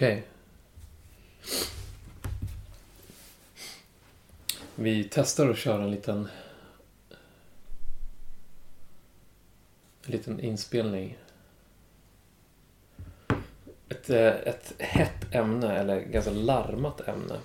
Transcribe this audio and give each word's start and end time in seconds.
Okej. 0.00 0.22
Vi 4.74 5.08
testar 5.10 5.50
att 5.50 5.58
köra 5.58 5.82
en 5.82 5.90
liten... 5.90 6.28
En 10.04 10.12
liten 10.12 10.40
inspelning. 10.40 11.18
Ett, 13.88 14.10
eh, 14.10 14.26
ett 14.26 14.74
hett 14.78 15.34
ämne, 15.34 15.76
eller 15.76 16.00
ganska 16.00 16.30
larmat 16.30 17.08
ämne. 17.08 17.38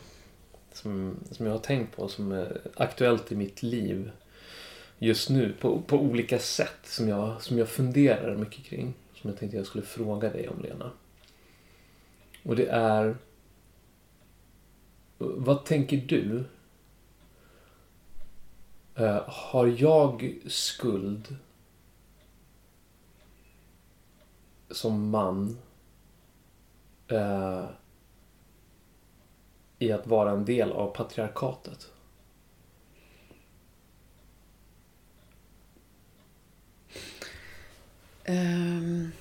Som, 0.73 1.19
som 1.31 1.45
jag 1.45 1.53
har 1.53 1.59
tänkt 1.59 1.95
på, 1.95 2.07
som 2.07 2.31
är 2.31 2.61
aktuellt 2.75 3.31
i 3.31 3.35
mitt 3.35 3.63
liv 3.63 4.11
just 4.97 5.29
nu 5.29 5.53
på, 5.53 5.81
på 5.81 5.97
olika 5.97 6.39
sätt 6.39 6.79
som 6.83 7.07
jag, 7.07 7.41
som 7.41 7.57
jag 7.57 7.69
funderar 7.69 8.35
mycket 8.35 8.65
kring. 8.65 8.93
Som 9.13 9.29
jag 9.29 9.39
tänkte 9.39 9.57
jag 9.57 9.65
skulle 9.65 9.85
fråga 9.85 10.29
dig 10.29 10.49
om, 10.49 10.61
Lena. 10.61 10.91
Och 12.46 12.55
det 12.55 12.68
är... 12.68 13.18
Vad 15.18 15.65
tänker 15.65 15.97
du? 15.97 16.46
Uh, 19.00 19.21
har 19.28 19.68
jag 19.68 20.39
skuld 20.47 21.36
som 24.69 25.10
man 25.10 25.57
uh, 27.11 27.66
i 29.80 29.91
att 29.91 30.07
vara 30.07 30.32
en 30.32 30.46
del 30.46 30.71
av 30.71 30.96
patriarkatet? 30.96 31.91
Um, 38.27 39.11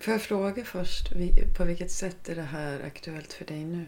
får 0.00 0.12
jag 0.12 0.22
fråga 0.22 0.64
först, 0.64 1.12
på 1.56 1.64
vilket 1.64 1.90
sätt 1.90 2.28
är 2.28 2.34
det 2.34 2.42
här 2.42 2.80
aktuellt 2.86 3.32
för 3.32 3.44
dig 3.44 3.64
nu? 3.64 3.86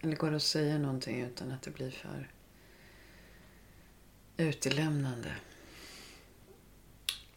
Eller 0.00 0.16
går 0.16 0.30
det 0.30 0.36
att 0.36 0.42
säga 0.42 0.78
någonting 0.78 1.20
utan 1.20 1.52
att 1.52 1.62
det 1.62 1.70
blir 1.70 1.90
för 1.90 2.28
utelämnande? 4.36 5.28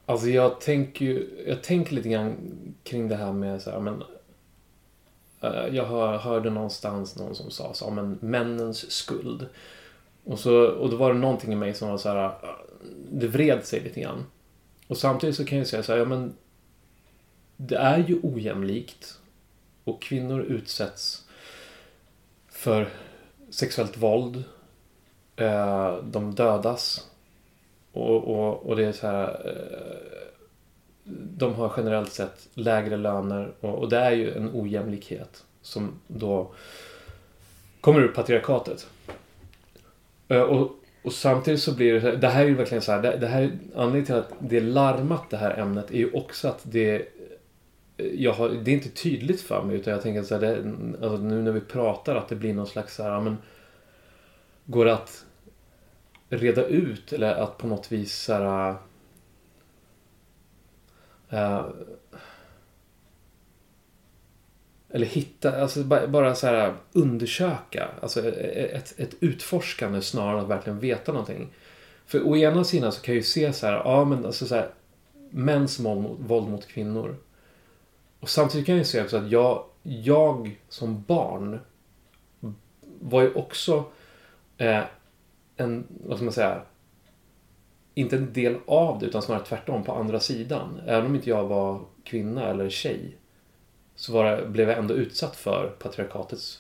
Alltså 0.06 0.28
jag 0.28 0.62
tänker 0.62 1.06
ju, 1.06 1.44
jag 1.48 1.64
tänker 1.64 1.96
lite 1.96 2.10
grann 2.10 2.36
kring 2.84 3.08
det 3.08 3.16
här 3.16 3.34
med 3.34 3.62
så 3.62 3.72
här, 3.72 3.80
men 3.80 4.04
eh, 5.42 5.76
jag 5.76 5.86
hör, 5.86 6.18
hörde 6.18 6.50
någonstans 6.50 7.16
någon 7.16 7.36
som 7.36 7.52
sa 7.52 7.74
så, 7.74 7.90
men 7.90 8.18
männens 8.22 8.92
skuld. 8.92 9.46
Och, 10.24 10.40
så, 10.40 10.68
och 10.68 10.90
då 10.90 10.98
var 10.98 11.14
det 11.14 11.20
någonting 11.20 11.54
i 11.54 11.56
mig 11.56 11.74
som 11.74 11.90
var 11.90 11.98
så 11.98 12.10
här, 12.10 12.26
eh, 12.26 12.50
det 13.12 13.28
vred 13.28 13.66
sig 13.66 13.80
lite 13.80 14.02
grann. 14.02 14.26
Och 14.92 14.98
samtidigt 14.98 15.36
så 15.36 15.46
kan 15.46 15.58
jag 15.58 15.68
säga 15.68 15.84
så 15.84 15.92
här, 15.92 16.00
ja 16.00 16.06
men 16.06 16.34
det 17.58 17.76
är 17.76 17.98
ju 17.98 18.20
ojämlikt 18.24 19.20
och 19.84 20.02
kvinnor 20.02 20.42
utsätts 20.42 21.26
för 22.50 22.90
sexuellt 23.50 23.98
våld. 23.98 24.44
Eh, 25.36 25.98
de 26.04 26.36
dödas. 26.36 27.10
Och, 27.92 28.24
och, 28.24 28.66
och 28.66 28.76
det 28.76 28.86
är 28.86 28.92
så 28.92 29.08
här 29.08 29.42
eh, 29.46 30.22
de 31.14 31.54
har 31.54 31.74
generellt 31.78 32.14
sett 32.14 32.48
lägre 32.54 32.98
löner 32.98 33.52
och, 33.60 33.76
och 33.76 33.90
det 33.90 33.98
är 33.98 34.12
ju 34.12 34.34
en 34.34 34.50
ojämlikhet 34.54 35.46
som 35.62 36.00
då 36.08 36.52
kommer 37.82 38.02
ur 38.02 38.08
patriarkatet. 38.08 38.88
Eh, 40.28 40.42
och, 40.42 40.81
och 41.04 41.14
samtidigt 41.14 41.62
så 41.62 41.76
blir 41.76 42.02
det, 42.02 42.18
det 42.18 42.28
här 42.28 42.44
är 42.44 42.48
ju 42.48 42.56
verkligen 42.56 42.82
så 42.82 42.92
här, 42.92 43.02
det, 43.02 43.18
det 43.18 43.28
här, 43.28 43.52
anledningen 43.76 44.06
till 44.06 44.16
att 44.16 44.34
det 44.40 44.58
är 44.58 44.62
larmat 44.62 45.30
det 45.30 45.38
här 45.38 45.60
ämnet 45.60 45.92
är 45.92 45.98
ju 45.98 46.12
också 46.12 46.48
att 46.48 46.62
det 46.64 46.96
eh, 47.98 48.06
jag 48.06 48.34
har, 48.34 48.50
det 48.50 48.72
är 48.72 48.76
inte 48.76 48.90
tydligt 48.90 49.42
för 49.42 49.64
mig 49.64 49.76
utan 49.76 49.94
jag 49.94 50.02
tänker 50.02 50.24
så 50.24 50.36
här, 50.36 50.42
det, 50.42 50.58
alltså 51.06 51.18
nu 51.18 51.42
när 51.42 51.52
vi 51.52 51.62
pratar 51.62 52.16
att 52.16 52.30
det 52.30 52.36
blir 52.36 52.54
någon 52.54 52.68
slags 52.68 52.96
så 52.96 53.04
här, 53.04 53.20
men 53.20 53.38
går 54.66 54.86
det 54.86 54.94
att 54.94 55.26
reda 56.30 56.66
ut 56.66 57.14
eller 57.14 57.34
att 57.34 57.58
på 57.58 57.68
något 57.68 57.92
vis 57.92 58.16
så 58.16 58.34
här, 58.34 58.76
äh, 61.30 61.66
eller 64.94 65.06
hitta, 65.06 65.62
alltså 65.62 65.84
bara 65.84 66.36
så 66.36 66.48
här 66.48 66.74
undersöka. 66.92 67.90
Alltså 68.02 68.20
e-, 68.20 68.30
e-, 68.30 68.62
e-, 68.62 68.78
ett, 68.78 69.00
ett 69.00 69.16
utforskande 69.20 70.02
snarare 70.02 70.38
än 70.38 70.44
att 70.44 70.50
verkligen 70.50 70.80
veta 70.80 71.12
någonting. 71.12 71.54
För 72.06 72.28
å 72.28 72.38
ena 72.38 72.64
sidan 72.64 72.92
så 72.92 73.02
kan 73.02 73.14
jag 73.14 73.18
ju 73.18 73.24
se 73.24 73.54
så 73.54 73.68
här, 73.68 73.74
ja 73.74 74.06
men 74.06 74.26
alltså 74.26 74.48
så 74.48 74.56
här, 74.56 74.70
mäns 75.30 75.80
våld 75.80 76.50
mot 76.50 76.68
kvinnor. 76.68 77.16
Och 78.20 78.30
samtidigt 78.30 78.66
kan 78.66 78.76
jag 78.76 78.80
ju 78.80 78.86
se 78.86 79.04
också 79.04 79.18
att 79.18 79.32
jag, 79.32 79.64
jag 79.84 80.60
som 80.70 81.04
barn 81.04 81.60
var 83.00 83.22
ju 83.22 83.34
också 83.34 83.86
eh, 84.58 84.84
en, 85.58 85.88
vad 86.06 86.18
ska 86.18 86.24
man 86.24 86.34
säga, 86.34 86.62
inte 87.94 88.16
en 88.16 88.34
del 88.34 88.56
av 88.66 89.00
det 89.00 89.06
utan 89.06 89.22
snarare 89.22 89.46
tvärtom 89.46 89.84
på 89.84 89.94
andra 89.94 90.20
sidan. 90.20 90.82
Även 90.86 91.06
om 91.06 91.16
inte 91.16 91.30
jag 91.30 91.48
var 91.48 91.82
kvinna 92.04 92.48
eller 92.48 92.70
tjej 92.70 93.18
så 93.96 94.14
var 94.14 94.26
det, 94.26 94.48
blev 94.48 94.70
jag 94.70 94.78
ändå 94.78 94.94
utsatt 94.94 95.36
för 95.36 95.68
patriarkatets 95.80 96.60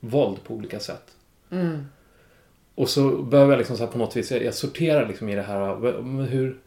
våld 0.00 0.44
på 0.44 0.54
olika 0.54 0.80
sätt. 0.80 1.16
Mm. 1.50 1.86
Och 2.74 2.88
så 2.88 3.22
behöver 3.22 3.52
jag 3.52 3.58
liksom 3.58 3.76
så 3.76 3.86
på 3.86 3.98
något 3.98 4.16
vis, 4.16 4.30
jag, 4.30 4.44
jag 4.44 4.54
sorterar 4.54 5.08
liksom 5.08 5.28
i 5.28 5.34
det 5.34 5.42
här, 5.42 6.26
hur... 6.26 6.58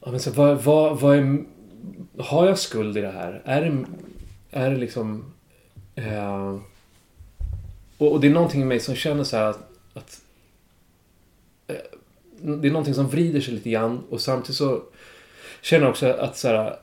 Ja, 0.00 0.10
men 0.10 0.20
så, 0.20 0.30
vad, 0.30 0.62
vad, 0.62 1.00
vad 1.00 1.18
är... 1.18 1.44
Har 2.18 2.46
jag 2.46 2.58
skuld 2.58 2.98
i 2.98 3.00
det 3.00 3.10
här? 3.10 3.42
Är 3.44 3.60
det, 3.60 3.84
är 4.50 4.70
det 4.70 4.76
liksom... 4.76 5.32
Eh, 5.94 6.58
och, 7.98 8.12
och, 8.12 8.20
det 8.20 8.26
är 8.26 8.30
någonting 8.30 8.62
i 8.62 8.64
mig 8.64 8.80
som 8.80 8.94
känner 8.94 9.24
så 9.24 9.36
att, 9.36 9.70
att 9.94 10.20
eh, 11.66 11.76
det 12.40 12.68
är 12.68 12.72
någonting 12.72 12.94
som 12.94 13.08
vrider 13.08 13.40
sig 13.40 13.54
lite 13.54 13.70
grann 13.70 14.02
och 14.10 14.20
samtidigt 14.20 14.56
så 14.56 14.82
känner 15.62 15.84
jag 15.84 15.90
också 15.90 16.06
att 16.06 16.36
så 16.36 16.48
här, 16.48 16.76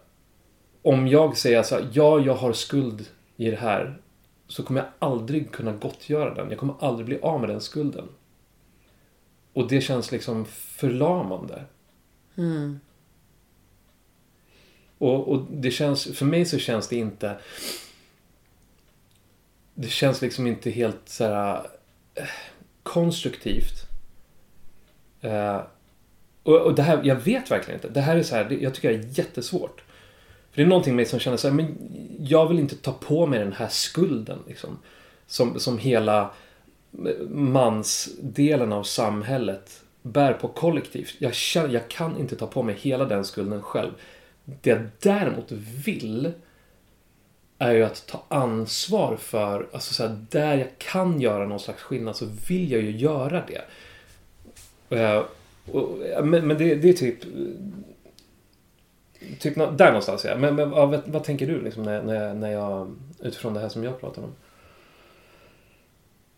om 0.83 1.07
jag 1.07 1.37
säger 1.37 1.63
så 1.63 1.75
här, 1.75 1.89
ja, 1.93 2.19
jag 2.19 2.35
har 2.35 2.53
skuld 2.53 3.05
i 3.37 3.49
det 3.49 3.57
här, 3.57 3.97
så 4.47 4.63
kommer 4.63 4.79
jag 4.79 4.89
aldrig 4.99 5.51
kunna 5.51 5.71
gottgöra 5.71 6.33
den. 6.33 6.49
Jag 6.49 6.59
kommer 6.59 6.75
aldrig 6.79 7.05
bli 7.05 7.19
av 7.21 7.39
med 7.39 7.49
den 7.49 7.61
skulden. 7.61 8.07
Och 9.53 9.67
det 9.67 9.81
känns 9.81 10.11
liksom 10.11 10.45
förlamande. 10.45 11.63
Mm. 12.37 12.79
Och, 14.97 15.27
och 15.27 15.45
det 15.51 15.71
känns, 15.71 16.17
för 16.17 16.25
mig 16.25 16.45
så 16.45 16.57
känns 16.57 16.87
det 16.87 16.95
inte... 16.95 17.37
Det 19.75 19.87
känns 19.87 20.21
liksom 20.21 20.47
inte 20.47 20.69
helt 20.69 21.09
så 21.09 21.23
här, 21.23 21.67
äh, 22.15 22.23
konstruktivt. 22.83 23.87
Uh, 25.23 25.61
och, 26.43 26.61
och, 26.61 26.75
det 26.75 26.83
här, 26.83 27.01
jag 27.03 27.15
vet 27.15 27.51
verkligen 27.51 27.79
inte. 27.79 27.89
Det 27.89 28.01
här 28.01 28.17
är 28.17 28.23
så 28.23 28.35
här, 28.35 28.45
det, 28.45 28.55
jag 28.55 28.73
tycker 28.73 28.89
det 28.89 28.95
är 28.95 29.19
jättesvårt. 29.19 29.83
För 30.53 30.61
det 30.61 30.65
är 30.65 30.69
någonting 30.69 30.93
med 30.93 30.95
mig 30.95 31.05
som 31.05 31.19
känner 31.19 31.37
så 31.37 31.47
här, 31.47 31.55
men 31.55 31.77
jag 32.19 32.47
vill 32.47 32.59
inte 32.59 32.75
ta 32.75 32.91
på 32.91 33.25
mig 33.25 33.39
den 33.39 33.53
här 33.53 33.67
skulden. 33.67 34.39
Liksom, 34.47 34.79
som, 35.27 35.59
som 35.59 35.77
hela 35.77 36.31
mansdelen 37.29 38.73
av 38.73 38.83
samhället 38.83 39.83
bär 40.01 40.33
på 40.33 40.47
kollektivt. 40.47 41.15
Jag, 41.17 41.33
känner, 41.33 41.73
jag 41.73 41.87
kan 41.87 42.17
inte 42.19 42.35
ta 42.35 42.47
på 42.47 42.63
mig 42.63 42.75
hela 42.75 43.05
den 43.05 43.25
skulden 43.25 43.61
själv. 43.61 43.91
Det 44.45 44.69
jag 44.69 44.81
däremot 44.99 45.51
vill 45.85 46.31
är 47.57 47.73
ju 47.73 47.83
att 47.83 48.07
ta 48.07 48.23
ansvar 48.27 49.15
för, 49.15 49.67
alltså 49.73 49.93
så 49.93 50.03
här, 50.03 50.25
där 50.29 50.57
jag 50.57 50.77
kan 50.77 51.21
göra 51.21 51.47
någon 51.47 51.59
slags 51.59 51.81
skillnad 51.81 52.15
så 52.15 52.25
vill 52.47 52.71
jag 52.71 52.81
ju 52.81 52.91
göra 52.91 53.43
det. 53.47 53.61
Eh, 54.97 55.23
och, 55.71 55.97
men, 56.25 56.47
men 56.47 56.57
det, 56.57 56.75
det, 56.75 56.89
är 56.89 56.93
typ 56.93 57.19
Typ 59.43 59.55
där 59.55 59.87
någonstans 59.87 60.25
ja. 60.25 60.37
Men, 60.37 60.55
men 60.55 60.69
vad, 60.69 61.01
vad, 61.07 61.23
tänker 61.23 61.47
du 61.47 61.61
liksom 61.61 61.83
när, 61.83 62.03
när, 62.03 62.33
när 62.33 62.51
jag, 62.51 62.95
utifrån 63.19 63.53
det 63.53 63.59
här 63.59 63.69
som 63.69 63.83
jag 63.83 63.99
pratar 63.99 64.21
om? 64.21 64.35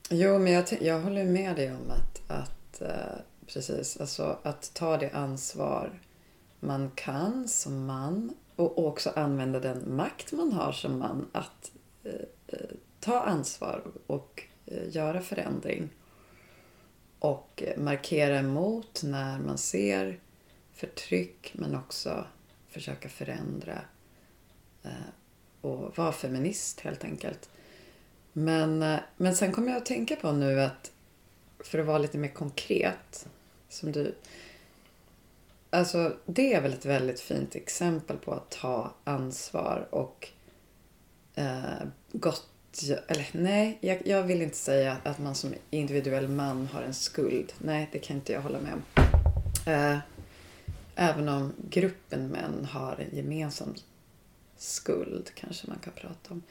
Jo, 0.10 0.40
men 0.40 0.54
jag, 0.54 0.66
jag 0.82 1.00
håller 1.00 1.26
med 1.26 1.56
dig 1.56 1.72
om 1.72 1.92
att, 1.92 2.32
att 2.32 2.82
eh, 2.82 3.20
precis, 3.48 3.98
alltså 3.98 4.38
att 4.44 4.72
ta 4.74 4.98
det 4.98 5.10
ansvar 5.10 6.00
man 6.60 6.92
kan 6.96 7.48
som 7.48 7.86
man 7.86 8.34
och 8.56 8.88
också 8.88 9.12
använda 9.16 9.60
den 9.60 9.96
makt 9.96 10.32
man 10.32 10.52
har 10.52 10.72
som 10.72 11.00
man 11.00 11.28
att 11.32 11.72
eh, 12.04 12.12
eh 12.48 12.76
ta 13.00 13.20
ansvar 13.20 13.84
och 14.08 14.44
eh, 14.66 14.96
göra 14.96 15.22
förändring. 15.22 15.90
Och 17.20 17.64
eh, 17.66 17.78
markera 17.82 18.40
emot 18.40 19.02
när 19.04 19.40
man 19.40 19.58
ser 19.58 20.20
förtryck 20.74 21.52
men 21.54 21.76
också 21.76 22.26
försöka 22.76 23.10
förändra 23.10 23.82
eh, 24.84 25.10
och 25.62 25.98
vara 25.98 26.12
feminist 26.12 26.80
helt 26.80 27.04
enkelt. 27.04 27.50
Men, 28.34 28.84
eh, 28.84 29.00
men 29.18 29.36
sen 29.36 29.52
kommer 29.52 29.68
jag 29.68 29.78
att 29.78 29.86
tänka 29.86 30.16
på 30.16 30.32
nu 30.32 30.62
att 30.62 30.92
för 31.60 31.80
att 31.80 31.86
vara 31.86 31.98
lite 31.98 32.18
mer 32.18 32.30
konkret 32.30 33.28
som 33.70 33.92
du 33.92 34.16
alltså 35.70 36.18
det 36.26 36.54
är 36.54 36.62
väl 36.62 36.74
ett 36.74 36.86
väldigt 36.86 37.20
fint 37.20 37.56
exempel 37.56 38.18
på 38.18 38.34
att 38.34 38.50
ta 38.50 38.94
ansvar 39.04 39.88
och 39.92 40.30
eh, 41.36 41.88
gott 42.12 42.50
eller 43.08 43.30
nej, 43.32 43.78
jag, 43.82 44.08
jag 44.08 44.24
vill 44.24 44.42
inte 44.42 44.58
säga 44.58 44.98
att 45.04 45.20
man 45.20 45.36
som 45.36 45.54
individuell 45.70 46.28
man 46.28 46.68
har 46.68 46.82
en 46.82 46.94
skuld. 46.94 47.54
Nej, 47.58 47.90
det 47.92 48.00
kan 48.00 48.16
inte 48.16 48.34
jag 48.34 48.42
hålla 48.42 48.60
med 48.60 48.74
om. 48.74 48.84
Eh, 49.74 49.98
även 50.96 51.30
om 51.30 51.54
gruppen 51.70 52.28
män 52.28 52.66
har 52.66 52.96
en 52.96 53.18
gemensam 53.18 53.76
skuld, 54.58 55.32
kanske 55.36 55.68
man 55.68 55.80
kan 55.80 55.94
prata 55.94 56.34
om. 56.34 56.44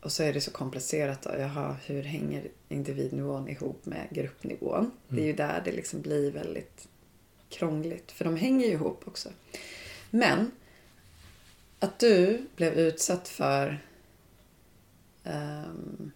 Och 0.00 0.12
så 0.12 0.22
är 0.22 0.32
det 0.32 0.40
så 0.40 0.50
komplicerat 0.50 1.22
då. 1.22 1.30
Jaha, 1.38 1.76
hur 1.86 2.02
hänger 2.02 2.48
individnivån 2.68 3.48
ihop 3.48 3.86
med 3.86 4.08
gruppnivån? 4.10 4.78
Mm. 4.78 4.90
Det 5.08 5.22
är 5.22 5.26
ju 5.26 5.32
där 5.32 5.62
det 5.64 5.72
liksom 5.72 6.00
blir 6.00 6.30
väldigt 6.30 6.88
krångligt. 7.48 8.12
För 8.12 8.24
de 8.24 8.36
hänger 8.36 8.66
ju 8.66 8.72
ihop 8.72 9.08
också. 9.08 9.28
Men 10.10 10.50
att 11.78 11.98
du 11.98 12.46
blev 12.56 12.72
utsatt 12.72 13.28
för 13.28 13.78
um, 15.24 16.12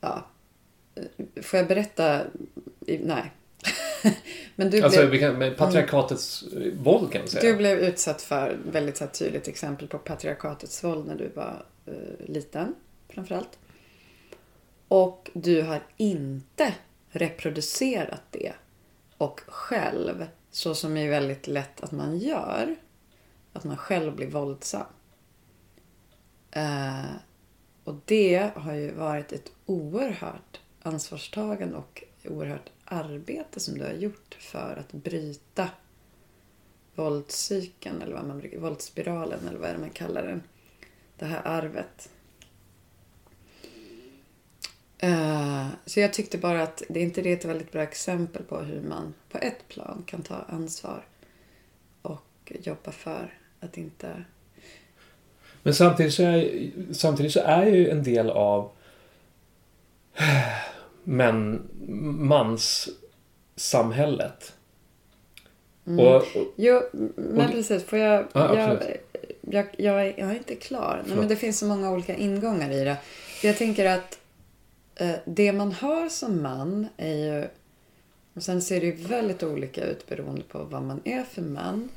ja, 0.00 0.26
får 1.42 1.58
jag 1.58 1.68
berätta? 1.68 2.24
Nej. 2.86 3.32
Men 4.56 4.70
du 4.70 4.82
alltså, 4.82 5.06
blev, 5.06 5.20
kan, 5.20 5.38
med 5.38 5.56
patriarkatets 5.56 6.44
mm, 6.52 6.82
våld 6.82 7.12
kan 7.12 7.20
man 7.20 7.28
säga. 7.28 7.52
Du 7.52 7.58
blev 7.58 7.78
utsatt 7.78 8.22
för 8.22 8.58
väldigt 8.64 8.96
så 8.96 9.04
här, 9.04 9.10
tydligt 9.10 9.48
exempel 9.48 9.88
på 9.88 9.98
patriarkatets 9.98 10.84
våld 10.84 11.06
när 11.06 11.14
du 11.14 11.28
var 11.28 11.64
uh, 11.88 11.94
liten 12.26 12.74
framförallt. 13.08 13.58
Och 14.88 15.30
du 15.34 15.62
har 15.62 15.80
inte 15.96 16.74
reproducerat 17.10 18.22
det 18.30 18.52
och 19.18 19.40
själv, 19.46 20.26
så 20.50 20.74
som 20.74 20.96
är 20.96 21.10
väldigt 21.10 21.46
lätt 21.46 21.80
att 21.80 21.92
man 21.92 22.18
gör, 22.18 22.76
att 23.52 23.64
man 23.64 23.76
själv 23.76 24.16
blir 24.16 24.30
våldsam. 24.30 24.86
Uh, 26.56 27.12
och 27.84 27.94
det 28.04 28.50
har 28.54 28.74
ju 28.74 28.92
varit 28.92 29.32
ett 29.32 29.52
oerhört 29.66 30.60
ansvarstagande 30.82 31.76
och 31.76 32.04
oerhört 32.24 32.70
arbete 32.88 33.60
som 33.60 33.78
du 33.78 33.84
har 33.84 33.92
gjort 33.92 34.36
för 34.40 34.76
att 34.76 34.92
bryta 34.92 35.70
våldscykeln 36.94 38.02
eller 38.02 38.14
vad 38.14 38.26
man 38.26 38.38
brukar, 38.38 38.58
våldsspiralen 38.58 39.48
eller 39.48 39.58
vad 39.58 39.68
är 39.68 39.74
det 39.74 39.80
man 39.80 39.90
kallar 39.90 40.22
den. 40.22 40.42
Det 41.18 41.24
här 41.24 41.42
arvet. 41.44 42.10
Uh, 45.04 45.68
så 45.86 46.00
jag 46.00 46.12
tyckte 46.12 46.38
bara 46.38 46.62
att 46.62 46.82
det 46.88 47.00
är 47.00 47.04
inte 47.04 47.22
det 47.22 47.32
ett 47.32 47.44
väldigt 47.44 47.72
bra 47.72 47.82
exempel 47.82 48.42
på 48.42 48.58
hur 48.58 48.80
man 48.80 49.14
på 49.28 49.38
ett 49.38 49.68
plan 49.68 50.04
kan 50.06 50.22
ta 50.22 50.34
ansvar 50.34 51.04
och 52.02 52.52
jobba 52.60 52.92
för 52.92 53.38
att 53.60 53.76
inte... 53.76 54.24
Men 55.62 55.74
samtidigt 55.74 56.14
så 56.14 56.22
är, 56.22 56.70
samtidigt 56.92 57.32
så 57.32 57.40
är 57.40 57.66
ju 57.66 57.88
en 57.88 58.02
del 58.02 58.30
av 58.30 58.70
men 61.08 61.62
manssamhället. 63.56 64.52
Mm. 65.86 66.06
Och, 66.06 66.16
och, 66.16 66.54
jo, 66.56 66.82
men 67.16 67.46
och, 67.46 67.52
precis. 67.52 67.84
Får 67.84 67.98
jag, 67.98 68.26
ah, 68.32 68.54
jag, 68.54 68.96
jag, 69.40 69.66
jag, 69.78 70.06
är, 70.06 70.14
jag 70.18 70.30
är 70.30 70.34
inte 70.34 70.54
klar. 70.54 71.02
Nej, 71.06 71.16
men 71.16 71.28
det 71.28 71.36
finns 71.36 71.58
så 71.58 71.66
många 71.66 71.90
olika 71.90 72.16
ingångar 72.16 72.70
i 72.70 72.84
det. 72.84 72.96
Jag 73.42 73.56
tänker 73.56 73.86
att 73.86 74.18
eh, 74.94 75.14
det 75.24 75.52
man 75.52 75.72
har 75.72 76.08
som 76.08 76.42
man 76.42 76.88
är 76.96 77.14
ju... 77.14 77.48
Och 78.34 78.42
sen 78.42 78.62
ser 78.62 78.80
det 78.80 78.86
ju 78.86 78.92
väldigt 78.92 79.42
olika 79.42 79.84
ut 79.84 80.08
beroende 80.08 80.42
på 80.42 80.64
vad 80.64 80.82
man 80.82 81.00
är 81.04 81.24
för 81.24 81.42
man. 81.42 81.88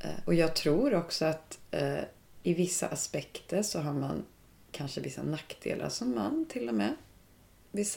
Eh, 0.00 0.10
och 0.24 0.34
jag 0.34 0.54
tror 0.54 0.94
också 0.94 1.24
att 1.24 1.58
eh, 1.70 1.98
i 2.42 2.54
vissa 2.54 2.86
aspekter 2.86 3.62
så 3.62 3.80
har 3.80 3.92
man 3.92 4.24
kanske 4.70 5.00
vissa 5.00 5.22
nackdelar 5.22 5.88
som 5.88 6.14
man 6.14 6.46
till 6.48 6.68
och 6.68 6.74
med 6.74 6.94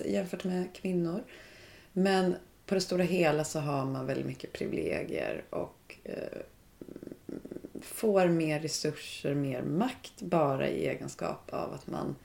jämfört 0.05 0.43
med 0.43 0.73
kvinnor. 0.73 1.23
Men 1.93 2.35
på 2.65 2.75
det 2.75 2.81
stora 2.81 3.03
hela 3.03 3.43
så 3.43 3.59
har 3.59 3.85
man 3.85 4.05
väldigt 4.05 4.25
mycket 4.25 4.53
privilegier 4.53 5.43
och 5.49 5.97
eh, 6.03 6.41
får 7.81 8.27
mer 8.27 8.59
resurser, 8.59 9.33
mer 9.33 9.61
makt 9.61 10.21
bara 10.21 10.69
i 10.69 10.87
egenskap 10.87 11.53
av 11.53 11.73
att 11.73 11.87
man 11.87 12.15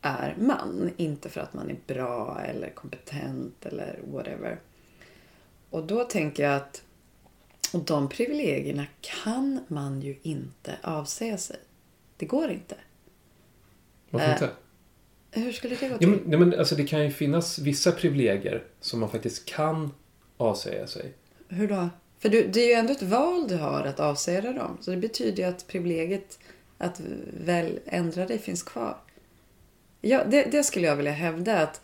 är 0.00 0.36
man. 0.38 0.90
Inte 0.96 1.28
för 1.28 1.40
att 1.40 1.54
man 1.54 1.70
är 1.70 1.76
bra 1.86 2.40
eller 2.44 2.70
kompetent 2.70 3.66
eller 3.66 4.00
whatever. 4.12 4.60
Och 5.70 5.86
då 5.86 6.04
tänker 6.04 6.42
jag 6.42 6.56
att 6.56 6.82
och 7.72 7.84
de 7.84 8.08
privilegierna 8.08 8.86
kan 9.00 9.60
man 9.68 10.00
ju 10.00 10.16
inte 10.22 10.78
avsäga 10.82 11.38
sig. 11.38 11.56
Det 12.16 12.26
går 12.26 12.50
inte. 12.50 12.76
Varför 14.10 14.32
inte? 14.32 14.50
Hur 15.30 15.52
skulle 15.52 15.76
det 15.76 15.88
gå 15.88 15.98
till? 15.98 16.08
Ja, 16.10 16.18
men, 16.24 16.48
men, 16.48 16.58
alltså, 16.58 16.74
det 16.74 16.84
kan 16.84 17.04
ju 17.04 17.10
finnas 17.10 17.58
vissa 17.58 17.92
privilegier 17.92 18.64
som 18.80 19.00
man 19.00 19.10
faktiskt 19.10 19.44
kan 19.44 19.90
avsäga 20.36 20.86
sig. 20.86 21.12
Hur 21.48 21.68
då? 21.68 21.88
För 22.18 22.28
du, 22.28 22.46
det 22.46 22.60
är 22.60 22.66
ju 22.66 22.72
ändå 22.72 22.92
ett 22.92 23.02
val 23.02 23.48
du 23.48 23.56
har 23.56 23.84
att 23.84 24.00
avsäga 24.00 24.52
dem. 24.52 24.78
Så 24.80 24.90
det 24.90 24.96
betyder 24.96 25.42
ju 25.42 25.48
att 25.48 25.66
privilegiet 25.66 26.38
att 26.78 27.00
väl 27.44 27.78
ändra 27.86 28.26
dig 28.26 28.38
finns 28.38 28.62
kvar. 28.62 28.96
Ja, 30.00 30.24
det, 30.24 30.42
det 30.42 30.64
skulle 30.64 30.86
jag 30.86 30.96
vilja 30.96 31.12
hävda. 31.12 31.58
Att, 31.58 31.80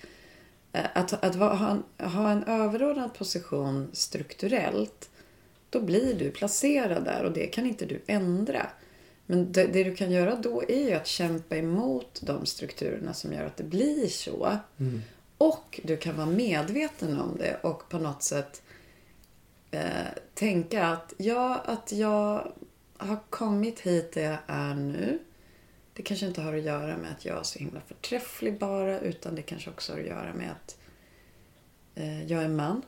eh, 0.73 0.85
att, 0.95 1.25
att 1.25 1.35
ha, 1.35 1.71
en, 1.71 2.09
ha 2.09 2.31
en 2.31 2.45
överordnad 2.45 3.15
position 3.15 3.89
strukturellt, 3.93 5.11
då 5.71 5.81
blir 5.81 6.15
du 6.15 6.31
placerad 6.31 7.05
där 7.05 7.25
och 7.25 7.33
det 7.33 7.47
kan 7.47 7.67
inte 7.67 7.87
du 7.87 8.01
ändra. 8.07 8.67
Men 9.27 9.53
det, 9.53 9.67
det, 9.67 9.85
du 9.85 9.95
kan 9.95 10.11
göra 10.11 10.37
då 10.37 10.63
är 10.69 10.89
ju 10.89 10.93
att 10.93 11.07
kämpa 11.07 11.57
emot 11.57 12.21
de 12.23 12.47
strukturerna 12.47 13.15
som 13.15 13.33
gör 13.33 13.45
att 13.45 13.57
det 13.57 13.65
blir 13.65 14.07
så. 14.07 14.59
Mm. 14.79 15.03
Och 15.39 15.81
du 15.85 15.97
kan 15.97 16.17
vara 16.17 16.27
medveten 16.27 17.21
om 17.21 17.37
det 17.39 17.61
och 17.63 17.89
på 17.89 17.99
något 17.99 18.23
sätt 18.23 18.63
eh, 19.71 20.07
tänka 20.35 20.87
att 20.87 21.15
ja, 21.17 21.63
att 21.65 21.93
jag 21.93 22.53
har 22.97 23.19
kommit 23.31 23.81
hit 23.81 24.13
där 24.13 24.23
jag 24.23 24.39
är 24.47 24.75
nu. 24.75 25.19
Det 25.95 26.03
kanske 26.03 26.27
inte 26.27 26.41
har 26.41 26.55
att 26.55 26.63
göra 26.63 26.97
med 26.97 27.13
att 27.13 27.25
jag 27.25 27.39
är 27.39 27.43
så 27.43 27.59
himla 27.59 27.81
förträfflig 27.81 28.59
bara 28.59 29.01
utan 29.01 29.35
det 29.35 29.43
kanske 29.43 29.71
också 29.71 29.93
har 29.93 30.01
att 30.01 30.07
göra 30.07 30.35
med 30.35 30.51
att 30.51 30.79
eh, 31.95 32.25
jag 32.25 32.43
är 32.43 32.49
man. 32.49 32.83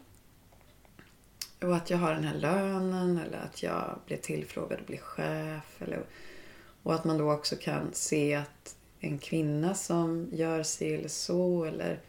Och 1.66 1.76
att 1.76 1.90
jag 1.90 1.98
har 1.98 2.14
den 2.14 2.24
här 2.24 2.38
lönen 2.38 3.18
eller 3.18 3.38
att 3.38 3.62
jag 3.62 3.98
blir 4.06 4.16
tillfrågad 4.16 4.80
att 4.80 4.86
bli 4.86 4.98
chef. 4.98 5.82
Eller, 5.82 6.04
och 6.82 6.94
att 6.94 7.04
man 7.04 7.18
då 7.18 7.32
också 7.32 7.56
kan 7.56 7.88
se 7.92 8.34
att 8.34 8.76
en 9.00 9.18
kvinna 9.18 9.74
som 9.74 10.28
gör 10.32 10.62
sig 10.62 10.94
eller 10.94 11.08
så 11.08 11.64
eller 11.64 12.00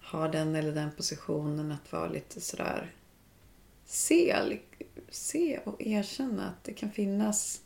har 0.00 0.28
den 0.28 0.54
eller 0.54 0.72
den 0.72 0.90
positionen 0.96 1.72
att 1.72 1.92
vara 1.92 2.08
lite 2.08 2.40
sådär 2.40 2.92
se, 3.88 4.58
se 5.08 5.58
och 5.64 5.82
erkänna 5.82 6.48
att 6.48 6.64
det 6.64 6.72
kan 6.72 6.90
finnas 6.90 7.60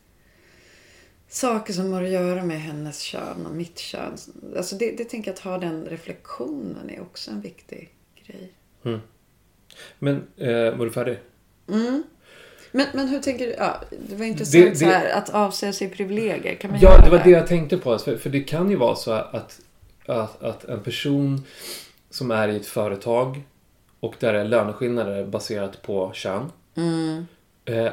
saker 1.29 1.73
som 1.73 1.93
har 1.93 2.03
att 2.03 2.11
göra 2.11 2.45
med 2.45 2.61
hennes 2.61 3.01
kön 3.01 3.47
och 3.47 3.57
mitt 3.57 3.79
kön. 3.79 4.17
Alltså 4.57 4.77
det, 4.77 4.97
det 4.97 5.05
tänker 5.05 5.31
jag 5.31 5.35
att 5.35 5.45
ha 5.45 5.59
den 5.59 5.85
reflektionen 5.85 6.91
är 6.91 7.01
också 7.01 7.31
en 7.31 7.41
viktig 7.41 7.95
grej. 8.27 8.53
Mm. 8.85 9.01
Men 9.99 10.27
eh, 10.37 10.77
var 10.77 10.85
du 10.85 10.91
färdig? 10.91 11.19
Mm. 11.69 12.03
Men, 12.73 12.87
men 12.93 13.09
hur 13.09 13.21
tänker 13.21 13.47
du? 13.47 13.55
Ja, 13.59 13.81
det 14.09 14.17
var 14.17 14.25
intressant 14.25 14.65
det, 14.65 14.71
det, 14.71 14.77
så 14.77 14.85
här, 14.85 15.19
att 15.19 15.31
avsäga 15.31 15.73
sig 15.73 15.89
privilegier. 15.89 16.55
Kan 16.55 16.71
man 16.71 16.81
ja, 16.83 17.01
det 17.05 17.11
var 17.11 17.19
det? 17.19 17.25
det 17.25 17.31
jag 17.31 17.47
tänkte 17.47 17.79
på. 17.79 17.99
För, 17.99 18.17
för 18.17 18.31
det 18.31 18.41
kan 18.41 18.71
ju 18.71 18.77
vara 18.77 18.95
så 18.95 19.13
att, 19.13 19.61
att, 20.07 20.43
att 20.43 20.65
en 20.65 20.81
person 20.81 21.45
som 22.11 22.31
är 22.31 22.49
i 22.49 22.57
ett 22.57 22.67
företag 22.67 23.43
och 24.01 24.15
där 24.19 24.35
är 24.35 24.45
löneskillnader 24.45 25.25
baserat 25.25 25.83
på 25.83 26.13
kön. 26.15 26.53
Mm. 26.75 27.27
Eh, 27.65 27.93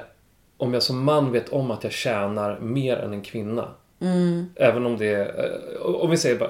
om 0.57 0.74
jag 0.74 0.83
som 0.83 1.03
man 1.03 1.31
vet 1.31 1.50
om 1.50 1.71
att 1.71 1.83
jag 1.83 1.93
tjänar 1.93 2.59
mer 2.59 2.98
än 2.98 3.13
en 3.13 3.21
kvinna. 3.21 3.69
Mm. 4.00 4.45
Även 4.55 4.86
om 4.86 4.98
det 4.98 5.07
är, 5.07 5.51
eh, 5.75 5.81
om 5.81 6.09
vi 6.09 6.17
säger 6.17 6.39
bara, 6.39 6.50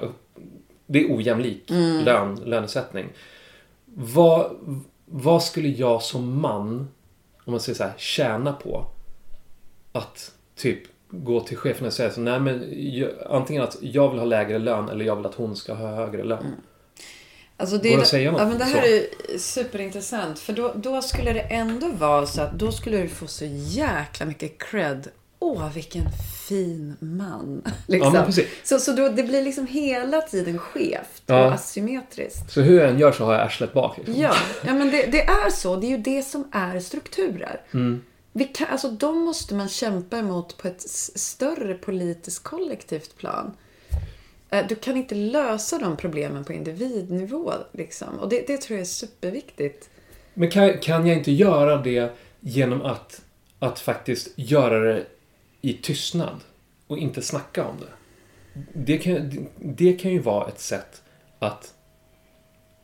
det 0.86 1.00
är 1.00 1.16
ojämlik 1.16 1.70
mm. 1.70 2.04
lön, 2.04 2.40
lönesättning. 2.44 3.06
Vad, 3.84 4.56
vad 5.10 5.42
skulle 5.42 5.68
jag 5.68 6.02
som 6.02 6.40
man, 6.40 6.88
om 7.44 7.50
man 7.50 7.60
säger 7.60 7.76
så 7.76 7.84
här, 7.84 7.94
tjäna 7.96 8.52
på 8.52 8.86
att 9.92 10.32
typ 10.56 10.82
gå 11.10 11.40
till 11.40 11.56
chefen 11.56 11.86
och 11.86 11.92
säga 11.92 12.10
så 12.10 12.20
nej 12.20 12.40
men 12.40 12.68
jag, 12.72 13.10
antingen 13.30 13.62
att 13.62 13.76
jag 13.80 14.10
vill 14.10 14.18
ha 14.18 14.26
lägre 14.26 14.58
lön 14.58 14.88
eller 14.88 15.04
jag 15.04 15.16
vill 15.16 15.26
att 15.26 15.34
hon 15.34 15.56
ska 15.56 15.74
ha 15.74 15.88
högre 15.88 16.24
lön. 16.24 16.38
Mm. 16.38 16.52
Alltså 17.56 17.78
det, 17.78 17.88
Går 17.88 17.96
det 17.96 18.02
att 18.02 18.08
säga 18.08 18.32
något? 18.32 18.40
Ja, 18.40 18.46
men 18.46 18.58
det 18.58 18.64
här 18.64 18.82
så? 18.82 19.34
är 19.34 19.38
superintressant. 19.38 20.38
För 20.38 20.52
då, 20.52 20.72
då 20.76 21.02
skulle 21.02 21.32
det 21.32 21.40
ändå 21.40 21.88
vara 21.88 22.26
så 22.26 22.42
att 22.42 22.58
då 22.58 22.72
skulle 22.72 22.98
du 22.98 23.08
få 23.08 23.26
så 23.26 23.44
jäkla 23.48 24.26
mycket 24.26 24.58
cred 24.58 25.08
åh 25.38 25.72
vilken 25.72 26.02
fin 26.50 26.96
man. 27.00 27.62
Ja, 27.66 27.72
Liksom. 27.86 28.12
precis. 28.26 28.46
så 28.64 28.78
så 28.78 28.92
då, 28.92 29.08
det 29.08 29.22
blir 29.22 29.42
liksom 29.42 29.66
hela 29.66 30.20
tiden 30.20 30.58
skevt 30.58 31.22
Ja. 31.26 31.46
och 31.46 31.52
asymmetriskt. 31.52 32.50
Så 32.52 32.60
hur 32.60 32.80
jag 32.80 32.90
än 32.90 32.98
gör 32.98 33.12
så 33.12 33.24
har 33.24 33.32
jag 33.32 33.42
arslet 33.42 33.72
bak. 33.72 33.96
Liksom. 33.96 34.14
Ja, 34.16 34.34
ja 34.66 34.74
men 34.74 34.90
det, 34.90 35.06
det 35.06 35.22
är 35.22 35.50
så. 35.50 35.76
Det 35.76 35.86
är 35.86 35.90
ju 35.90 35.96
det 35.98 36.22
som 36.22 36.48
är 36.52 36.80
strukturer. 36.80 37.60
Mm. 37.74 38.02
Vi 38.32 38.44
kan, 38.44 38.66
alltså, 38.70 38.88
de 38.90 39.18
måste 39.18 39.54
man 39.54 39.68
kämpa 39.68 40.18
emot 40.18 40.56
på 40.56 40.68
ett 40.68 40.80
större 41.14 41.74
politiskt 41.74 42.42
kollektivt 42.42 43.16
plan. 43.16 43.52
Eh, 44.50 44.66
Du 44.68 44.74
kan 44.74 44.96
inte 44.96 45.14
lösa 45.14 45.78
de 45.78 45.96
problemen 45.96 46.44
på 46.44 46.52
individnivå. 46.52 47.52
Liksom. 47.72 48.08
Och 48.18 48.28
det, 48.28 48.44
det 48.46 48.56
tror 48.56 48.76
jag 48.78 48.80
är 48.80 48.88
superviktigt. 48.88 49.88
Men 50.34 50.50
kan, 50.50 50.78
kan 50.78 51.06
jag 51.06 51.16
inte 51.18 51.32
göra 51.32 51.76
det 51.76 52.12
genom 52.40 52.82
att, 52.82 53.20
att 53.58 53.80
faktiskt 53.80 54.28
göra 54.36 54.80
det 54.80 55.04
i 55.60 55.72
tystnad 55.72 56.40
och 56.86 56.98
inte 56.98 57.22
snacka 57.22 57.64
om 57.64 57.76
det? 57.80 57.92
Det 58.72 58.98
kan, 58.98 59.46
det 59.56 59.92
kan 59.92 60.10
ju 60.10 60.18
vara 60.18 60.48
ett 60.48 60.60
sätt 60.60 61.02
att 61.38 61.74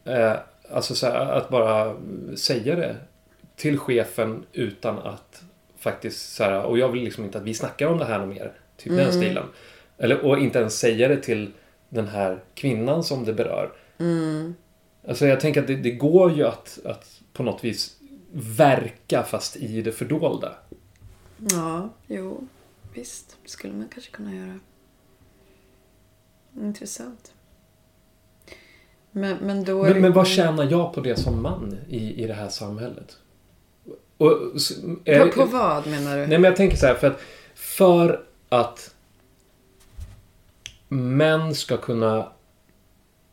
eh, 0.05 0.35
alltså 0.71 0.95
så 0.95 1.07
här, 1.07 1.33
att 1.33 1.49
bara 1.49 1.97
säga 2.37 2.77
det 2.77 2.97
till 3.57 3.79
chefen 3.79 4.47
utan 4.53 4.99
att 4.99 5.43
faktiskt 5.79 6.35
så 6.35 6.45
här, 6.45 6.63
och 6.63 6.79
jag 6.79 6.89
vill 6.89 7.05
liksom 7.05 7.25
inte 7.25 7.39
att 7.39 7.45
vi 7.45 7.55
snackar 7.55 7.87
om 7.87 7.99
det 7.99 8.05
här 8.05 8.19
något 8.19 8.37
mer. 8.37 8.53
Typ 8.77 8.93
den 8.93 9.13
stilen. 9.13 9.45
Eller, 9.99 10.25
och 10.25 10.39
inte 10.39 10.59
ens 10.59 10.79
säga 10.79 11.09
det 11.09 11.23
till 11.23 11.53
den 11.89 12.09
här 12.09 12.45
kvinnan 12.55 13.05
som 13.05 13.25
det 13.25 13.33
berör. 13.33 13.73
Alltså 15.09 15.27
jag 15.27 15.41
tänker 15.41 15.61
att 15.61 15.67
det, 15.67 15.77
det 15.77 15.91
går 15.91 16.33
ju 16.33 16.47
att, 16.47 16.79
att 16.85 17.21
på 17.33 17.43
något 17.43 17.65
vis 17.65 17.97
verka 18.33 19.23
fast 19.23 19.57
i 19.57 19.83
det 19.83 19.93
fördolda. 19.93 20.53
Ja, 21.39 21.91
jo. 22.07 22.49
Visst, 22.97 23.37
det 23.43 23.49
skulle 23.51 23.75
man 23.75 23.89
kanske 23.89 24.11
kunna 24.11 24.35
göra. 24.35 24.59
Intressant. 26.61 27.33
Men, 29.11 29.37
men 29.37 29.65
då 29.65 29.83
Men, 29.83 29.95
det- 29.95 30.01
men 30.01 30.13
vad 30.13 30.27
tjänar 30.27 30.65
jag 30.71 30.93
på 30.95 31.01
det 31.01 31.17
som 31.17 31.43
man 31.43 31.79
i, 31.89 32.23
i 32.23 32.27
det 32.27 32.35
här 32.35 32.49
samhället? 32.49 33.19
Och, 34.17 34.33
är, 35.05 35.27
På, 35.27 35.33
på 35.41 35.45
vad 35.45 35.87
menar 35.87 36.17
du? 36.17 36.27
Nej 36.27 36.39
men 36.39 36.45
jag 36.45 36.57
tänker 36.57 36.77
så 36.77 36.87
här 36.87 36.95
för 36.95 37.07
att 37.07 37.21
för 37.55 38.25
att 38.49 38.95
män 40.89 41.55
ska 41.55 41.77
kunna 41.77 42.33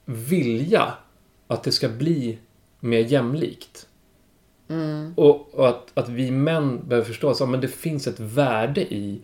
vilja 0.05 0.93
att 1.47 1.63
det 1.63 1.71
ska 1.71 1.89
bli 1.89 2.37
mer 2.79 2.99
jämlikt. 2.99 3.87
Mm. 4.67 5.13
Och, 5.17 5.53
och 5.53 5.69
att, 5.69 5.91
att 5.93 6.09
vi 6.09 6.31
män 6.31 6.87
behöver 6.87 7.07
förstå 7.07 7.29
att 7.29 7.61
det 7.61 7.67
finns 7.67 8.07
ett 8.07 8.19
värde 8.19 8.93
i 8.93 9.21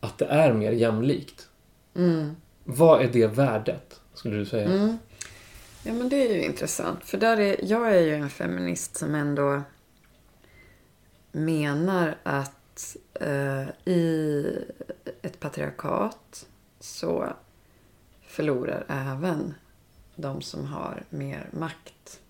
att 0.00 0.18
det 0.18 0.26
är 0.26 0.52
mer 0.52 0.72
jämlikt. 0.72 1.48
Mm. 1.94 2.36
Vad 2.64 3.02
är 3.02 3.08
det 3.08 3.26
värdet, 3.26 4.00
skulle 4.14 4.36
du 4.36 4.46
säga? 4.46 4.68
Mm. 4.68 4.98
Ja, 5.82 5.92
men 5.92 6.08
det 6.08 6.16
är 6.16 6.34
ju 6.34 6.42
intressant. 6.42 7.04
För 7.04 7.18
där 7.18 7.40
är, 7.40 7.56
jag 7.64 7.96
är 7.96 8.00
ju 8.00 8.14
en 8.14 8.30
feminist 8.30 8.96
som 8.96 9.14
ändå 9.14 9.62
menar 11.32 12.16
att 12.22 12.96
eh, 13.14 13.68
i 13.84 14.44
ett 15.22 15.40
patriarkat 15.40 16.46
så 16.80 17.32
förlorar 18.26 18.84
även 18.88 19.54
de 20.16 20.42
som 20.42 20.64
har 20.64 21.04
mer 21.10 21.48
makt. 21.52 22.20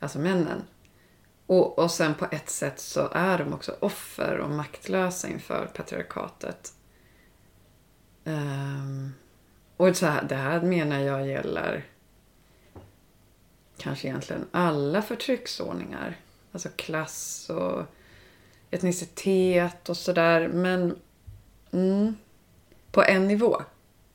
Alltså 0.00 0.18
männen. 0.18 0.62
Och, 1.46 1.78
och 1.78 1.90
sen 1.90 2.14
på 2.14 2.26
ett 2.30 2.50
sätt 2.50 2.80
så 2.80 3.08
är 3.12 3.38
de 3.38 3.52
också 3.52 3.76
offer 3.80 4.38
och 4.38 4.50
maktlösa 4.50 5.28
inför 5.28 5.66
patriarkatet. 5.66 6.72
Um, 8.24 9.14
och 9.76 9.96
så 9.96 10.06
här, 10.06 10.22
det 10.22 10.34
här 10.34 10.60
menar 10.60 11.00
jag 11.00 11.26
gäller 11.26 11.84
kanske 13.78 14.08
egentligen 14.08 14.46
alla 14.50 15.02
förtrycksordningar. 15.02 16.16
Alltså 16.52 16.68
klass 16.76 17.50
och 17.50 17.82
etnicitet 18.70 19.88
och 19.88 19.96
sådär. 19.96 20.48
Men 20.48 20.98
mm, 21.72 22.16
på 22.90 23.02
en 23.02 23.28
nivå. 23.28 23.62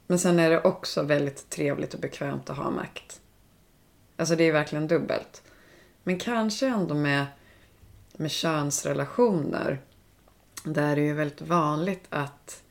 Men 0.07 0.19
sen 0.19 0.39
är 0.39 0.49
det 0.49 0.61
också 0.61 1.03
väldigt 1.03 1.49
trevligt 1.49 1.93
och 1.93 1.99
bekvämt 1.99 2.49
att 2.49 2.57
ha 2.57 2.71
makt. 2.71 3.21
Alltså 4.15 4.35
det 4.35 4.43
är 4.43 4.51
verkligen 4.51 4.87
dubbelt. 4.87 5.43
Men 6.03 6.19
kanske 6.19 6.67
ändå 6.67 6.95
med, 6.95 7.25
med 8.17 8.31
könsrelationer. 8.31 9.81
Där 10.63 10.91
är 10.91 10.95
det 10.95 11.01
ju 11.01 11.13
väldigt 11.13 11.41
vanligt 11.41 12.05
att 12.09 12.63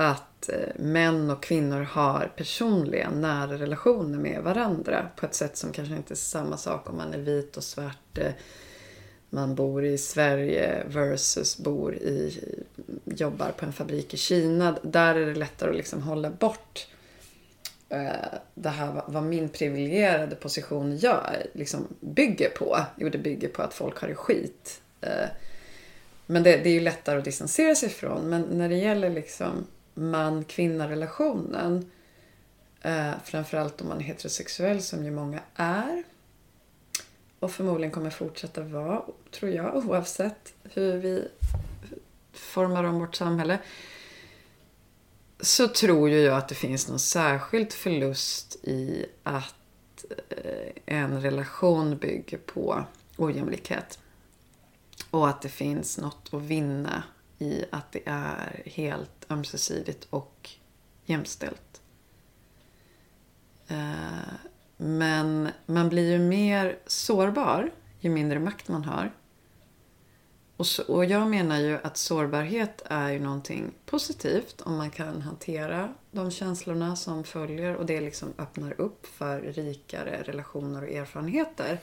att 0.00 0.48
eh, 0.48 0.68
män 0.76 1.30
och 1.30 1.42
kvinnor 1.42 1.80
har 1.80 2.32
personliga, 2.36 3.10
nära 3.10 3.58
relationer 3.58 4.18
med 4.18 4.42
varandra 4.42 5.08
på 5.16 5.26
ett 5.26 5.34
sätt 5.34 5.56
som 5.56 5.72
kanske 5.72 5.96
inte 5.96 6.14
är 6.14 6.16
samma 6.16 6.56
sak 6.56 6.90
om 6.90 6.96
man 6.96 7.14
är 7.14 7.18
vit 7.18 7.56
och 7.56 7.64
svart. 7.64 8.18
Eh, 8.18 8.32
man 9.30 9.54
bor 9.54 9.84
i 9.84 9.98
Sverige 9.98 10.84
versus 10.88 11.58
bor 11.58 11.94
i, 11.94 12.40
jobbar 13.04 13.50
på 13.50 13.66
en 13.66 13.72
fabrik 13.72 14.14
i 14.14 14.16
Kina. 14.16 14.78
Där 14.82 15.14
är 15.14 15.26
det 15.26 15.34
lättare 15.34 15.70
att 15.70 15.76
liksom 15.76 16.02
hålla 16.02 16.30
bort 16.30 16.86
eh, 17.88 18.38
det 18.54 18.68
här 18.68 19.02
vad- 19.06 19.22
min 19.22 19.48
privilegierade 19.48 20.36
position 20.36 20.96
gör, 20.96 21.46
liksom 21.52 21.86
bygger 22.00 22.50
på. 22.50 22.78
Jo, 22.96 23.08
det 23.08 23.18
bygger 23.18 23.48
på 23.48 23.62
att 23.62 23.74
folk 23.74 23.98
har 23.98 24.08
det 24.08 24.14
skit. 24.14 24.80
Eh, 25.00 25.28
Men 26.30 26.42
det, 26.42 26.56
det 26.56 26.68
är 26.68 26.74
ju 26.74 26.80
lättare 26.80 27.18
att 27.18 27.24
distansera 27.24 27.74
sig 27.74 27.88
från. 27.88 28.28
Men 28.30 28.42
när 28.42 28.68
det 28.68 28.74
gäller 28.76 29.10
liksom 29.10 29.66
man-kvinna-relationen, 29.94 31.90
eh, 32.82 33.10
framförallt 33.24 33.80
om 33.80 33.88
man 33.88 33.98
är 33.98 34.02
heterosexuell 34.02 34.82
som 34.82 35.04
ju 35.04 35.10
många 35.10 35.40
är, 35.54 36.02
och 37.40 37.50
förmodligen 37.52 37.90
kommer 37.90 38.10
fortsätta 38.10 38.60
vara, 38.60 39.02
tror 39.30 39.50
jag, 39.52 39.76
oavsett 39.76 40.52
hur 40.62 40.96
vi 40.98 41.28
formar 42.32 42.84
om 42.84 42.98
vårt 42.98 43.14
samhälle, 43.14 43.58
så 45.40 45.68
tror 45.68 46.10
ju 46.10 46.20
jag 46.20 46.36
att 46.36 46.48
det 46.48 46.54
finns 46.54 46.88
någon 46.88 46.98
särskild 46.98 47.72
förlust 47.72 48.56
i 48.62 49.06
att 49.22 50.04
eh, 50.28 50.72
en 50.86 51.22
relation 51.22 51.98
bygger 51.98 52.38
på 52.38 52.84
ojämlikhet. 53.16 53.98
Och 55.10 55.28
att 55.28 55.42
det 55.42 55.48
finns 55.48 55.98
något 55.98 56.28
att 56.32 56.42
vinna 56.42 57.02
i 57.38 57.64
att 57.70 57.92
det 57.92 58.02
är 58.04 58.62
helt 58.66 59.26
ömsesidigt 59.30 60.06
och 60.10 60.50
jämställt. 61.04 61.80
Eh, 63.68 64.32
men 64.76 65.48
man 65.66 65.88
blir 65.88 66.12
ju 66.12 66.18
mer 66.18 66.78
sårbar 66.86 67.70
ju 68.00 68.10
mindre 68.10 68.38
makt 68.38 68.68
man 68.68 68.84
har. 68.84 69.12
Och, 70.58 70.66
så, 70.66 70.82
och 70.82 71.04
jag 71.04 71.30
menar 71.30 71.58
ju 71.58 71.78
att 71.82 71.96
sårbarhet 71.96 72.82
är 72.84 73.10
ju 73.10 73.18
någonting 73.18 73.72
positivt 73.86 74.60
om 74.60 74.76
man 74.76 74.90
kan 74.90 75.22
hantera 75.22 75.94
de 76.10 76.30
känslorna 76.30 76.96
som 76.96 77.24
följer 77.24 77.76
och 77.76 77.86
det 77.86 78.00
liksom 78.00 78.28
öppnar 78.38 78.80
upp 78.80 79.06
för 79.06 79.40
rikare 79.40 80.22
relationer 80.22 80.82
och 80.82 80.88
erfarenheter. 80.88 81.78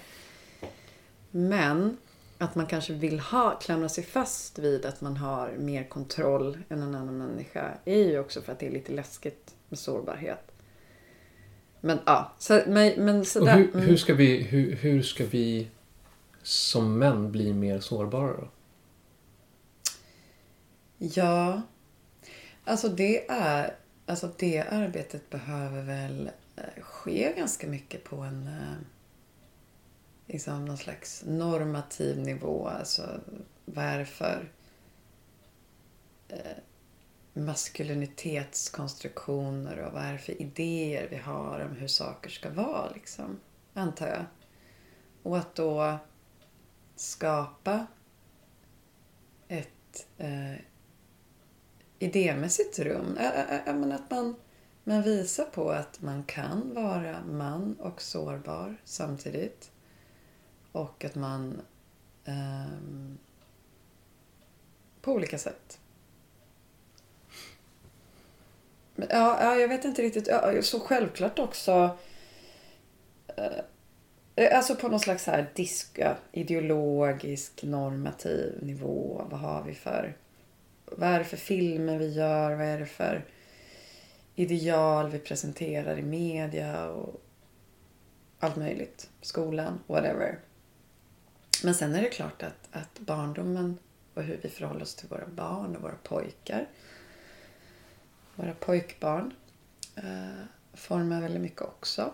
Men 1.31 1.97
att 2.37 2.55
man 2.55 2.65
kanske 2.65 2.93
vill 2.93 3.19
ha, 3.19 3.59
klamra 3.59 3.89
sig 3.89 4.03
fast 4.03 4.59
vid 4.59 4.85
att 4.85 5.01
man 5.01 5.17
har 5.17 5.51
mer 5.57 5.83
kontroll 5.83 6.57
än 6.69 6.81
en 6.81 6.95
annan 6.95 7.17
människa 7.17 7.71
är 7.85 8.03
ju 8.03 8.19
också 8.19 8.41
för 8.41 8.51
att 8.51 8.59
det 8.59 8.67
är 8.67 8.71
lite 8.71 8.91
läskigt 8.91 9.55
med 9.69 9.79
sårbarhet. 9.79 10.51
Men 11.81 11.99
ja, 12.05 12.33
så, 12.39 12.61
men, 12.67 13.05
men 13.05 13.25
sådär. 13.25 13.57
hur, 13.57 13.69
mm. 13.69 13.87
hur, 13.87 13.97
ska 13.97 14.13
vi, 14.13 14.43
hur, 14.43 14.75
hur 14.75 15.01
ska 15.01 15.25
vi 15.25 15.67
som 16.43 16.99
män 16.99 17.31
bli 17.31 17.53
mer 17.53 17.79
sårbara 17.79 18.33
då? 18.33 18.47
Ja, 20.97 21.61
alltså 22.63 22.89
det 22.89 23.31
är, 23.31 23.75
alltså 24.05 24.31
det 24.37 24.61
arbetet 24.61 25.29
behöver 25.29 25.81
väl 25.81 26.31
eh, 26.55 26.81
ske 26.81 27.33
ganska 27.37 27.67
mycket 27.67 28.03
på 28.03 28.15
en 28.15 28.47
eh, 28.47 28.73
liksom 30.27 30.65
någon 30.65 30.77
slags 30.77 31.23
normativ 31.25 32.19
nivå. 32.19 32.67
Alltså 32.67 33.21
vad 33.65 33.85
är 33.85 33.99
det 33.99 34.05
för 34.05 34.51
eh, 36.27 36.57
maskulinitetskonstruktioner 37.33 39.79
och 39.79 39.93
vad 39.93 40.03
är 40.03 40.13
det 40.13 40.19
för 40.19 40.41
idéer 40.41 41.07
vi 41.09 41.17
har 41.17 41.59
om 41.59 41.75
hur 41.75 41.87
saker 41.87 42.29
ska 42.29 42.49
vara, 42.49 42.89
liksom, 42.89 43.39
antar 43.73 44.07
jag. 44.07 44.25
Och 45.23 45.37
att 45.37 45.55
då 45.55 45.97
skapa 46.95 47.87
ett 49.47 50.07
eh, 50.17 50.55
idémässigt 51.99 52.79
rum. 52.79 53.17
Men 53.65 53.91
att 53.91 54.11
man, 54.11 54.35
man 54.83 55.01
visar 55.01 55.45
på 55.45 55.69
att 55.69 56.01
man 56.01 56.23
kan 56.23 56.73
vara 56.73 57.25
man 57.25 57.75
och 57.79 58.01
sårbar 58.01 58.75
samtidigt. 58.83 59.71
Och 60.71 61.05
att 61.05 61.15
man 61.15 61.61
um, 62.25 63.17
på 65.01 65.13
olika 65.13 65.37
sätt. 65.37 65.79
Men, 68.95 69.07
Ja, 69.11 69.37
ja, 69.41 69.55
jag 69.55 69.67
vet 69.67 69.85
inte 69.85 70.01
riktigt. 70.01 70.27
Ja, 70.27 70.61
så 70.61 70.79
självklart 70.79 71.39
också. 71.39 71.97
uh, 73.39 73.59
Alltså 74.51 74.75
på 74.75 74.87
någon 74.87 74.99
slags 74.99 75.25
här 75.27 75.51
disk, 75.55 75.99
ja, 75.99 76.15
ideologisk, 76.31 77.63
normativ 77.63 78.59
nivå. 78.61 79.25
Vad 79.29 79.39
har 79.39 79.63
vi 79.63 79.73
för... 79.73 80.17
Vad 80.85 81.09
är 81.09 81.19
det 81.19 81.25
för 81.25 81.37
filmer 81.37 81.97
vi 81.97 82.13
gör? 82.13 82.55
Vad 82.55 82.67
är 82.67 82.79
det 82.79 82.85
för 82.85 83.25
ideal 84.35 85.09
vi 85.09 85.19
presenterar 85.19 85.97
i 85.99 86.01
media? 86.01 86.89
Och 86.89 87.21
allt 88.39 88.55
möjligt. 88.55 89.09
Skolan, 89.21 89.79
whatever. 89.87 90.39
Men 91.63 91.75
sen 91.75 91.95
är 91.95 92.01
det 92.01 92.09
klart 92.09 92.43
att, 92.43 92.69
att 92.71 92.99
barndomen 92.99 93.77
och 94.13 94.23
hur 94.23 94.39
vi 94.41 94.49
förhåller 94.49 94.81
oss 94.81 94.95
till 94.95 95.09
våra 95.09 95.27
barn 95.27 95.75
och 95.75 95.81
våra 95.81 95.95
pojkar. 96.03 96.67
Våra 98.35 98.53
pojkbarn 98.53 99.33
eh, 99.95 100.43
formar 100.73 101.21
väldigt 101.21 101.41
mycket 101.41 101.61
också. 101.61 102.13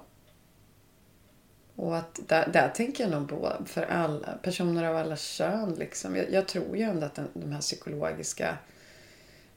Och 1.76 1.98
att 1.98 2.20
där, 2.28 2.50
där 2.54 2.70
tänker 2.70 3.04
jag 3.04 3.12
nog 3.12 3.30
på 3.30 3.54
för 3.66 3.82
alla 3.82 4.28
personer 4.42 4.84
av 4.84 4.96
alla 4.96 5.16
kön. 5.16 5.76
Liksom. 5.80 6.16
Jag, 6.16 6.32
jag 6.32 6.48
tror 6.48 6.78
ju 6.78 6.84
ändå 6.84 7.06
att 7.06 7.16
den, 7.16 7.28
de 7.34 7.52
här 7.52 7.62
psykologiska 7.62 8.58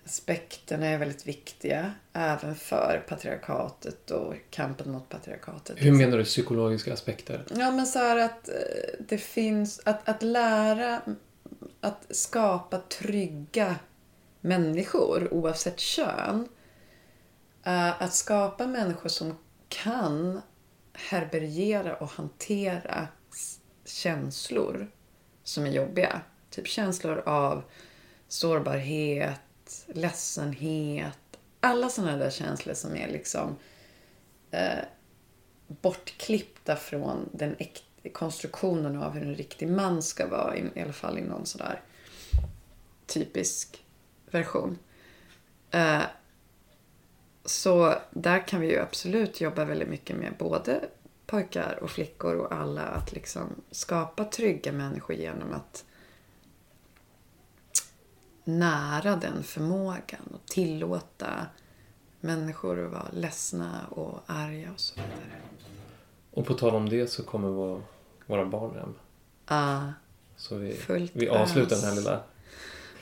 aspekterna 0.07 0.87
är 0.87 0.99
väldigt 0.99 1.27
viktiga. 1.27 1.93
Även 2.13 2.55
för 2.55 3.05
patriarkatet 3.09 4.11
och 4.11 4.35
kampen 4.51 4.93
mot 4.93 5.09
patriarkatet. 5.09 5.77
Hur 5.79 5.93
menar 5.93 6.19
du 6.19 6.25
psykologiska 6.25 6.93
aspekter? 6.93 7.45
Ja, 7.57 7.71
men 7.71 7.87
så 7.87 7.99
här 7.99 8.19
att 8.19 8.49
eh, 8.49 8.55
det 9.09 9.19
finns... 9.19 9.81
Att, 9.85 10.09
att 10.09 10.23
lära 10.23 11.01
att 11.81 12.07
skapa 12.11 12.79
trygga 12.79 13.77
människor 14.41 15.35
oavsett 15.35 15.81
kön. 15.81 16.49
Eh, 17.65 18.03
Att 18.03 18.15
skapa 18.15 18.67
människor 18.67 19.09
som 19.09 19.39
kan 19.69 20.41
härbärgera 20.95 21.97
och 21.97 22.09
hantera 22.09 23.09
känslor 23.85 24.91
som 25.43 25.67
är 25.67 25.71
jobbiga. 25.71 26.21
Typ 26.51 26.67
känslor 26.67 27.19
av 27.27 27.63
sårbarhet, 28.29 29.87
ledsenhet. 29.87 31.19
Alla 31.61 31.89
sådana 31.89 32.17
där 32.17 32.31
känslor 32.31 32.75
som 32.75 32.97
är 32.97 33.09
liksom 33.09 33.57
eh, 34.51 34.79
bortklippta 35.67 36.77
från 36.77 37.29
den 37.33 37.57
konstruktionen 38.13 38.97
av 39.03 39.13
hur 39.13 39.23
en 39.23 39.35
riktig 39.35 39.69
man 39.69 40.03
ska 40.03 40.27
vara. 40.27 40.57
I, 40.57 40.65
i 40.75 40.83
alla 40.83 40.93
fall 40.93 41.19
i 41.19 41.23
någon 41.23 41.47
sådär 41.47 41.81
typisk 43.07 43.85
version. 44.31 44.79
Eh, 45.71 46.03
så 47.45 47.95
där 48.11 48.47
kan 48.49 48.61
vi 48.61 48.71
ju 48.71 48.79
absolut 48.79 49.41
jobba 49.41 49.65
väldigt 49.65 49.89
mycket 49.89 50.17
med 50.17 50.35
både 50.39 50.81
pojkar 51.27 51.79
och 51.83 51.91
flickor 51.91 52.35
och 52.37 52.53
alla 52.53 52.83
att 52.83 53.13
liksom 53.13 53.63
skapa 53.71 54.25
trygga 54.25 54.73
människor 54.73 55.17
genom 55.17 55.53
att 55.53 55.85
nära 58.45 59.17
den 59.17 59.43
förmågan 59.43 60.21
och 60.35 60.47
tillåta 60.47 61.47
människor 62.21 62.85
att 62.87 62.93
vara 62.93 63.09
ledsna 63.13 63.87
och 63.91 64.21
arga 64.27 64.73
och 64.73 64.81
så 64.81 64.95
vidare. 64.95 65.41
Och 66.31 66.47
på 66.47 66.55
tal 66.55 66.75
om 66.75 66.89
det 66.89 67.07
så 67.07 67.23
kommer 67.23 67.49
vår, 67.49 67.83
våra 68.27 68.45
barn 68.45 68.77
hem. 68.77 68.95
Ah, 69.47 69.93
Så 70.37 70.57
vi, 70.57 70.81
vi 71.13 71.29
avslutar 71.29 71.77
den 71.77 71.85
här 71.85 71.95
lilla... 71.95 72.21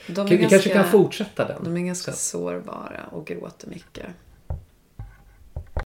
Vi 0.07 0.13
ganska, 0.13 0.49
kanske 0.49 0.69
kan 0.69 0.91
fortsätta 0.91 1.47
den. 1.47 1.63
de 1.63 1.77
är 1.77 1.81
ganska 1.81 2.11
sen. 2.11 2.19
sårbara 2.19 3.05
och 3.11 3.25
gråter 3.27 3.67
mycket. 3.67 4.07